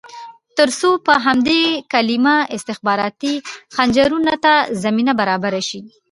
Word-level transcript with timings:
ترڅو 0.57 0.89
په 1.05 1.13
همدې 1.25 1.59
کلمه 1.93 2.35
استخباراتي 2.55 3.33
خنجرونو 3.75 4.33
ته 4.43 4.53
زمینه 4.83 5.13
برابره 5.19 5.61
شي. 5.69 5.79